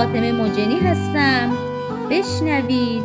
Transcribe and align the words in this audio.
فاطمه 0.00 0.32
مجنی 0.32 0.78
هستم. 0.78 1.56
بشنوید 2.10 3.02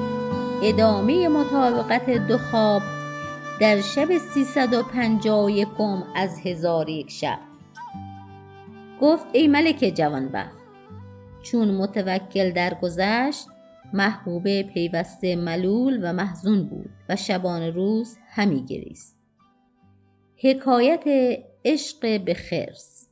ادامه 0.63 1.27
مطابقت 1.27 2.09
دو 2.09 2.37
خواب 2.37 2.81
در 3.61 3.81
شب 3.81 4.17
سیصد 4.17 4.73
و 4.73 4.83
پنجاه 4.83 5.45
و 5.45 5.49
یکم 5.49 6.03
از 6.15 6.39
هزار 6.43 6.89
یک 6.89 7.11
شب. 7.11 7.39
گفت 9.01 9.25
ای 9.33 9.47
ملک 9.47 9.93
جوانبخت 9.95 10.57
چون 11.43 11.71
متوکل 11.71 12.51
درگذشت 12.51 13.47
محبوبه 13.93 14.63
پیوسته 14.63 15.35
ملول 15.35 15.99
و 16.03 16.13
محزون 16.13 16.63
بود 16.63 16.89
و 17.09 17.15
شبان 17.15 17.61
روز 17.61 18.17
همی 18.29 18.65
گریست. 18.65 19.17
حکایت 20.37 21.03
عشق 21.65 22.23
به 22.25 22.33
خرس. 22.33 23.07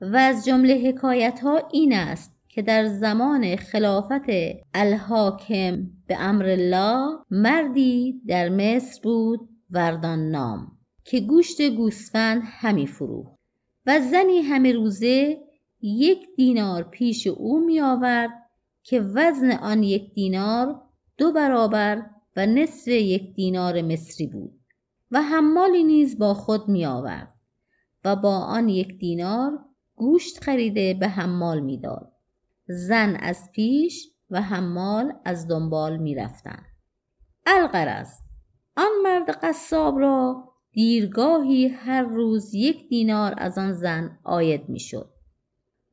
و 0.00 0.16
از 0.16 0.44
جمله 0.44 0.74
حکایت 0.74 1.40
ها 1.40 1.68
این 1.72 1.92
است 1.92 2.31
که 2.54 2.62
در 2.62 2.86
زمان 2.86 3.56
خلافت 3.56 4.26
الحاکم 4.74 5.90
به 6.06 6.16
امر 6.20 6.46
الله 6.46 7.18
مردی 7.30 8.22
در 8.26 8.48
مصر 8.48 9.00
بود 9.02 9.48
وردان 9.70 10.30
نام 10.30 10.78
که 11.04 11.20
گوشت 11.20 11.62
گوسفند 11.70 12.42
همی 12.44 12.86
فروخت 12.86 13.38
و 13.86 14.00
زنی 14.00 14.38
همه 14.38 14.72
روزه 14.72 15.38
یک 15.82 16.18
دینار 16.36 16.82
پیش 16.82 17.26
او 17.26 17.64
می 17.66 17.80
آورد 17.80 18.30
که 18.82 19.00
وزن 19.00 19.50
آن 19.52 19.82
یک 19.82 20.14
دینار 20.14 20.82
دو 21.18 21.32
برابر 21.32 22.02
و 22.36 22.46
نصف 22.46 22.88
یک 22.88 23.34
دینار 23.34 23.82
مصری 23.82 24.26
بود 24.26 24.60
و 25.10 25.22
حمالی 25.22 25.84
نیز 25.84 26.18
با 26.18 26.34
خود 26.34 26.68
می 26.68 26.86
آورد 26.86 27.34
و 28.04 28.16
با 28.16 28.36
آن 28.36 28.68
یک 28.68 28.98
دینار 28.98 29.58
گوشت 29.94 30.44
خریده 30.44 30.94
به 30.94 31.08
حمال 31.08 31.60
می‌داد 31.60 32.11
زن 32.66 33.16
از 33.16 33.50
پیش 33.52 34.08
و 34.30 34.42
حمال 34.42 35.12
از 35.24 35.48
دنبال 35.48 35.96
می 35.96 36.14
رفتن. 36.14 36.62
القرز 37.46 38.10
آن 38.76 38.90
مرد 39.02 39.30
قصاب 39.30 39.98
را 39.98 40.52
دیرگاهی 40.72 41.68
هر 41.68 42.02
روز 42.02 42.54
یک 42.54 42.88
دینار 42.88 43.34
از 43.36 43.58
آن 43.58 43.72
زن 43.72 44.18
آید 44.24 44.68
می 44.68 44.80
شد. 44.80 45.12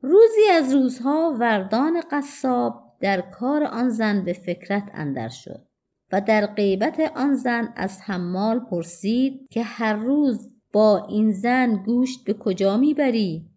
روزی 0.00 0.48
از 0.52 0.74
روزها 0.74 1.36
وردان 1.40 2.00
قصاب 2.10 2.96
در 3.00 3.20
کار 3.20 3.64
آن 3.64 3.88
زن 3.88 4.24
به 4.24 4.32
فکرت 4.32 4.90
اندر 4.94 5.28
شد 5.28 5.66
و 6.12 6.20
در 6.20 6.46
غیبت 6.46 7.12
آن 7.16 7.34
زن 7.34 7.72
از 7.76 8.00
حمال 8.00 8.60
پرسید 8.60 9.46
که 9.50 9.62
هر 9.62 9.94
روز 9.94 10.54
با 10.72 11.06
این 11.08 11.32
زن 11.32 11.82
گوشت 11.86 12.24
به 12.24 12.34
کجا 12.34 12.76
می‌بری 12.76 13.49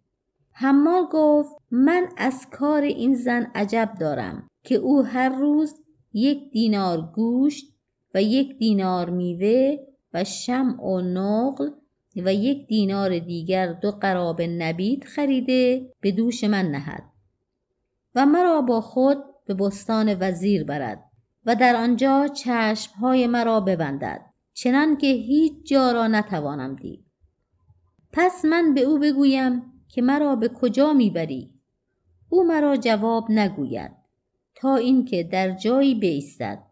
حمال 0.56 1.06
گفت 1.12 1.56
من 1.70 2.08
از 2.16 2.46
کار 2.50 2.82
این 2.82 3.14
زن 3.14 3.50
عجب 3.54 3.94
دارم 4.00 4.48
که 4.62 4.74
او 4.74 5.02
هر 5.02 5.28
روز 5.28 5.74
یک 6.12 6.50
دینار 6.52 7.12
گوشت 7.14 7.64
و 8.14 8.22
یک 8.22 8.58
دینار 8.58 9.10
میوه 9.10 9.76
و 10.12 10.24
شمع 10.24 10.82
و 10.82 11.00
نقل 11.00 11.70
و 12.16 12.34
یک 12.34 12.66
دینار 12.66 13.18
دیگر 13.18 13.72
دو 13.72 13.90
قراب 13.90 14.42
نبید 14.42 15.04
خریده 15.04 15.92
به 16.00 16.10
دوش 16.10 16.44
من 16.44 16.70
نهد 16.70 17.02
و 18.14 18.26
مرا 18.26 18.60
با 18.60 18.80
خود 18.80 19.18
به 19.46 19.54
بستان 19.54 20.16
وزیر 20.20 20.64
برد 20.64 21.04
و 21.46 21.54
در 21.54 21.76
آنجا 21.76 22.28
چشمهای 22.28 23.26
مرا 23.26 23.60
ببندد 23.60 24.20
چنان 24.54 24.96
که 24.96 25.06
هیچ 25.06 25.52
جا 25.66 25.92
را 25.92 26.06
نتوانم 26.06 26.76
دید. 26.76 27.04
پس 28.12 28.44
من 28.44 28.74
به 28.74 28.80
او 28.80 28.98
بگویم 28.98 29.73
که 29.94 30.02
مرا 30.02 30.36
به 30.36 30.48
کجا 30.48 30.92
می‌بری؟ 30.92 31.50
او 32.28 32.44
مرا 32.44 32.76
جواب 32.76 33.30
نگوید 33.30 33.90
تا 34.54 34.76
اینکه 34.76 35.22
در 35.22 35.50
جایی 35.50 35.94
بیستد 35.94 36.62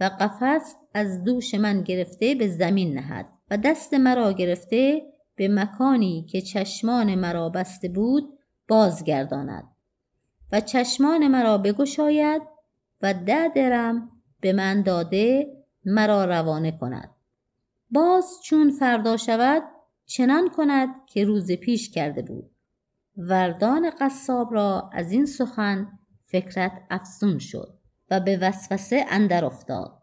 و 0.00 0.04
قفس 0.04 0.76
از 0.94 1.24
دوش 1.24 1.54
من 1.54 1.82
گرفته 1.82 2.34
به 2.34 2.48
زمین 2.48 2.94
نهد 2.94 3.26
و 3.50 3.56
دست 3.56 3.94
مرا 3.94 4.32
گرفته 4.32 5.02
به 5.36 5.48
مکانی 5.48 6.26
که 6.30 6.40
چشمان 6.40 7.14
مرا 7.14 7.48
بسته 7.48 7.88
بود 7.88 8.38
بازگرداند 8.68 9.64
و 10.52 10.60
چشمان 10.60 11.28
مرا 11.28 11.58
بگشاید 11.58 12.42
و 13.00 13.14
ده 13.14 13.48
درم 13.48 14.10
به 14.40 14.52
من 14.52 14.82
داده 14.82 15.52
مرا 15.84 16.24
روانه 16.24 16.78
کند. 16.80 17.10
باز 17.90 18.38
چون 18.44 18.70
فردا 18.70 19.16
شود 19.16 19.62
چنان 20.06 20.48
کند 20.48 20.88
که 21.06 21.24
روز 21.24 21.52
پیش 21.52 21.90
کرده 21.90 22.22
بود. 22.22 22.50
وردان 23.16 23.90
قصاب 24.00 24.54
را 24.54 24.90
از 24.92 25.12
این 25.12 25.26
سخن 25.26 25.98
فکرت 26.26 26.72
افزون 26.90 27.38
شد 27.38 27.78
و 28.10 28.20
به 28.20 28.36
وسوسه 28.36 29.04
اندر 29.08 29.44
افتاد 29.44 30.02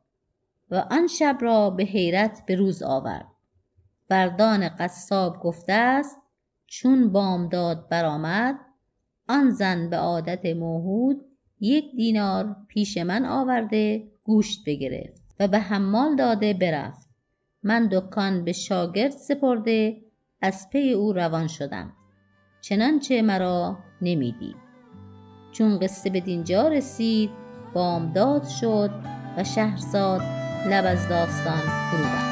و 0.71 0.75
آن 0.75 1.07
شب 1.07 1.37
را 1.41 1.69
به 1.69 1.83
حیرت 1.83 2.45
به 2.45 2.55
روز 2.55 2.83
آورد. 2.83 3.27
وردان 4.09 4.69
قصاب 4.69 5.39
گفته 5.39 5.73
است 5.73 6.17
چون 6.67 7.11
بامداد 7.11 7.89
برآمد 7.89 8.59
آن 9.27 9.49
زن 9.49 9.89
به 9.89 9.97
عادت 9.97 10.45
موهود 10.45 11.25
یک 11.59 11.95
دینار 11.95 12.55
پیش 12.67 12.97
من 12.97 13.25
آورده 13.25 14.11
گوشت 14.23 14.63
بگرفت 14.65 15.21
و 15.39 15.47
به 15.47 15.59
حمال 15.59 16.15
داده 16.15 16.53
برفت. 16.53 17.08
من 17.63 17.87
دکان 17.91 18.43
به 18.43 18.51
شاگرد 18.51 19.11
سپرده 19.11 20.01
از 20.41 20.69
پی 20.69 20.93
او 20.93 21.13
روان 21.13 21.47
شدم. 21.47 21.93
چنانچه 22.61 23.21
مرا 23.21 23.77
نمی‌دید. 24.01 24.55
چون 25.51 25.79
قصه 25.79 26.09
به 26.09 26.19
دینجا 26.19 26.67
رسید 26.67 27.29
بامداد 27.73 28.43
شد 28.43 28.91
و 29.37 29.43
شهرزاد 29.43 30.21
لب 30.69 30.85
از 30.87 31.09
داستان 31.09 31.59
فرو 31.59 32.28